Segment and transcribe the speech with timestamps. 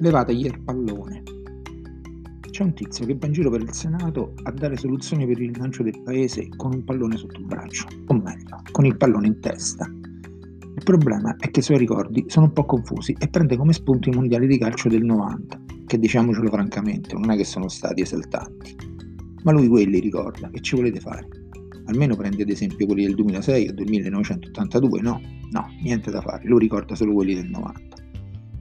[0.00, 1.22] levategli il pallone.
[2.50, 5.56] C'è un tizio che va in giro per il Senato a dare soluzioni per il
[5.56, 9.40] lancio del paese con un pallone sotto il braccio, o meglio, con il pallone in
[9.40, 9.84] testa.
[9.86, 14.08] Il problema è che i suoi ricordi sono un po' confusi e prende come spunto
[14.08, 18.76] i mondiali di calcio del 90, che diciamocelo francamente, non è che sono stati esaltanti.
[19.42, 21.26] Ma lui quelli ricorda, che ci volete fare?
[21.86, 25.20] Almeno prende ad esempio quelli del 2006 o del 1982, no?
[25.50, 27.87] No, niente da fare, lui ricorda solo quelli del 90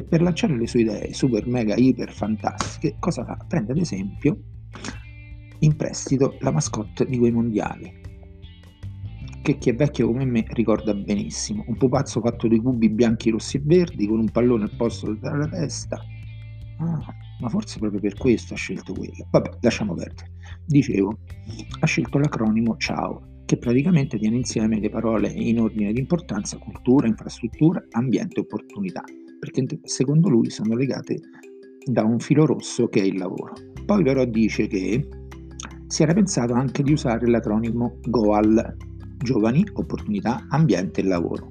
[0.00, 3.36] e per lanciare le sue idee super mega iper fantastiche cosa fa?
[3.46, 4.38] Prende ad esempio
[5.60, 7.98] in prestito la mascotte di quei mondiali.
[9.42, 11.64] Che chi è vecchio come me ricorda benissimo.
[11.66, 15.48] Un pupazzo fatto di cubi bianchi, rossi e verdi con un pallone al posto della
[15.48, 16.00] testa.
[16.78, 19.26] Ah, ma forse proprio per questo ha scelto quella.
[19.30, 20.32] Vabbè lasciamo perdere.
[20.64, 21.18] Dicevo
[21.80, 27.06] ha scelto l'acronimo CIAO che praticamente tiene insieme le parole in ordine di importanza cultura,
[27.06, 29.02] infrastruttura, ambiente e opportunità
[29.40, 31.18] perché secondo lui sono legate
[31.84, 33.54] da un filo rosso che è il lavoro.
[33.84, 35.08] Poi però dice che
[35.86, 38.76] si era pensato anche di usare l'acronimo GOAL,
[39.16, 41.50] giovani, opportunità, ambiente e lavoro.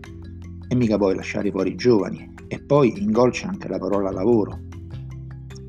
[0.68, 2.32] E mica poi lasciare fuori i giovani.
[2.48, 4.60] E poi in GOL c'è anche la parola lavoro.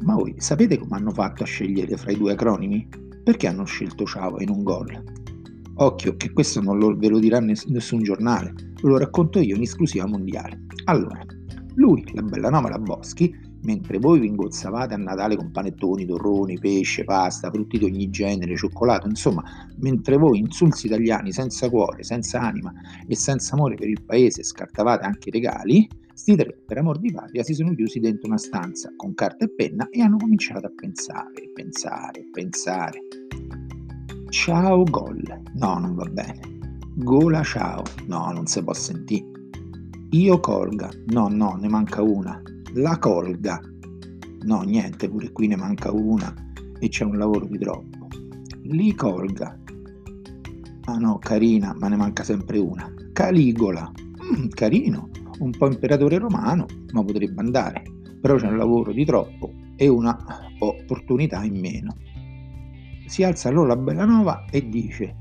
[0.03, 2.89] Ma voi sapete come hanno fatto a scegliere fra i due acronimi?
[3.25, 5.03] Perché hanno scelto Ciao e non GOL?
[5.77, 9.63] Occhio che questo non lo, ve lo dirà nessun giornale, ve lo racconto io in
[9.63, 10.67] esclusiva mondiale.
[10.85, 11.25] Allora,
[11.75, 16.59] lui, la bella nome la Boschi, mentre voi vi ingozzavate a Natale con panettoni, torroni,
[16.59, 19.43] pesce, pasta, frutti di ogni genere, cioccolato, insomma,
[19.79, 22.73] mentre voi insulsi italiani senza cuore, senza anima
[23.07, 27.13] e senza amore per il paese scartavate anche i regali, sti tre, per amor di
[27.13, 30.73] patria, si sono chiusi dentro una stanza con carta e penna e hanno cominciato a
[30.75, 33.01] pensare, pensare, pensare.
[34.29, 35.23] Ciao gol.
[35.55, 36.41] No, non va bene.
[36.95, 37.83] Gola ciao.
[38.07, 39.30] No, non si può sentire.
[40.13, 40.91] Io colga.
[41.07, 42.43] No, no, ne manca una.
[42.75, 43.61] La colga.
[44.43, 46.35] No, niente, pure qui ne manca una
[46.81, 48.09] e c'è un lavoro di troppo.
[48.63, 49.57] Li colga.
[50.87, 52.93] Ah no, carina, ma ne manca sempre una.
[53.13, 53.89] Caligola.
[54.25, 57.85] Mm, carino, un po' imperatore romano, ma potrebbe andare.
[58.21, 60.19] Però c'è un lavoro di troppo e una
[60.59, 61.95] opportunità in meno.
[63.07, 65.17] Si alza allora la Bellanova e dice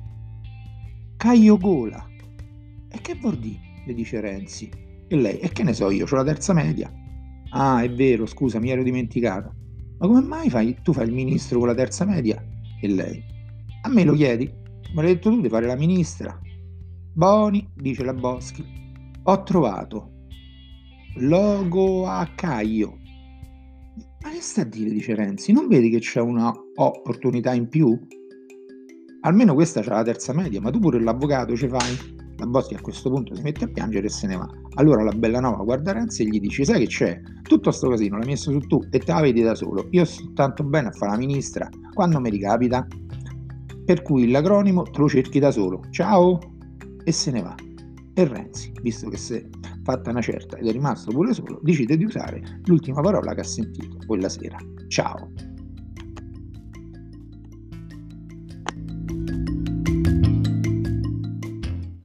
[1.15, 2.03] Caio Gola.
[2.89, 3.68] E che vuol dire?
[3.85, 4.69] Le dice Renzi.
[5.07, 6.91] E lei, e che ne so io, ho la terza media.
[7.51, 9.53] Ah, è vero, scusa, mi ero dimenticato.
[9.97, 12.41] Ma come mai fai, tu fai il ministro con la terza media?
[12.81, 13.21] E lei,
[13.81, 14.45] a me lo chiedi?
[14.93, 16.39] Me l'hai detto tu di fare la ministra.
[17.13, 18.63] Boni, dice la Boschi,
[19.23, 20.11] ho trovato
[21.15, 22.97] logo a Caio.
[24.21, 25.51] Ma che sta a dire, dice Renzi?
[25.51, 27.97] Non vedi che c'è una opportunità in più?
[29.21, 32.18] Almeno questa c'è la terza media, ma tu pure l'avvocato ci fai?
[32.39, 34.49] La Boschi a questo punto si mette a piangere e se ne va.
[34.75, 37.21] Allora la bella nova guarda Renzi e gli dice: Sai che c'è?
[37.43, 39.87] Tutto sto casino l'hai messo su tu e te la vedi da solo.
[39.91, 42.87] Io sto tanto bene a fare la ministra quando mi ricapita.
[43.85, 45.81] Per cui l'acronimo te lo cerchi da solo.
[45.89, 46.39] Ciao!
[47.03, 47.55] E se ne va.
[48.13, 49.45] E Renzi, visto che si è
[49.83, 53.45] fatta una certa ed è rimasto pure solo, decide di usare l'ultima parola che ha
[53.45, 54.57] sentito quella sera.
[54.87, 55.48] Ciao!